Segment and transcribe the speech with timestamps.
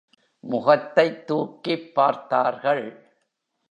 [0.39, 3.09] முகத்தைத் தூக்கிப் பார்த்தார்கள்.